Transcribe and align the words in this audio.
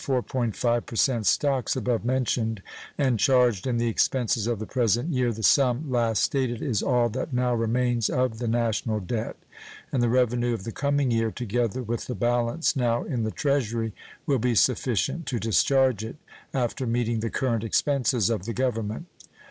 5% 0.01 1.25
stocks 1.27 1.75
above 1.75 2.03
mentioned, 2.03 2.63
and 2.97 3.19
charged 3.19 3.67
in 3.67 3.77
the 3.77 3.87
expenses 3.87 4.47
of 4.47 4.57
the 4.57 4.65
present 4.65 5.13
year, 5.13 5.31
the 5.31 5.43
sum 5.43 5.91
last 5.91 6.23
stated 6.23 6.59
is 6.59 6.81
all 6.81 7.07
that 7.09 7.33
now 7.35 7.53
remains 7.53 8.09
of 8.09 8.39
the 8.39 8.47
national 8.47 8.99
debt; 8.99 9.35
and 9.91 10.01
the 10.01 10.09
revenue 10.09 10.55
of 10.55 10.63
the 10.63 10.71
coming 10.71 11.11
year, 11.11 11.29
together 11.29 11.83
with 11.83 12.07
the 12.07 12.15
balance 12.15 12.75
now 12.75 13.03
in 13.03 13.21
the 13.21 13.29
Treasury, 13.29 13.93
will 14.25 14.39
be 14.39 14.55
sufficient 14.55 15.27
to 15.27 15.37
discharge 15.39 16.03
it, 16.03 16.15
after 16.51 16.87
meeting 16.87 17.19
the 17.19 17.29
current 17.29 17.63
expenses 17.63 18.31
of 18.31 18.45
the 18.45 18.53
Government. 18.53 19.05